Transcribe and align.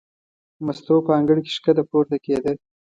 مستو 0.65 0.95
په 1.05 1.11
انګړ 1.19 1.37
کې 1.45 1.51
ښکته 1.55 1.83
پورته 1.89 2.17
کېده. 2.25 2.53